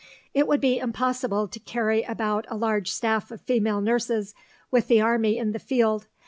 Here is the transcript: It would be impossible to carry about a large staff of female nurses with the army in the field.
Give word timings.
It 0.33 0.47
would 0.47 0.59
be 0.61 0.79
impossible 0.79 1.47
to 1.47 1.59
carry 1.59 2.01
about 2.01 2.45
a 2.49 2.57
large 2.57 2.89
staff 2.89 3.29
of 3.29 3.39
female 3.39 3.81
nurses 3.81 4.33
with 4.71 4.87
the 4.87 4.99
army 4.99 5.37
in 5.37 5.51
the 5.51 5.59
field. 5.59 6.07